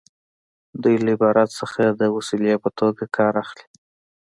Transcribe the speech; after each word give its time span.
دوی 0.81 0.95
له 1.05 1.09
عبادت 1.15 1.49
څخه 1.59 1.81
د 1.89 2.01
وسیلې 2.15 2.53
په 2.63 2.69
توګه 2.79 3.03
کار 3.17 3.33
اخلي. 3.43 3.65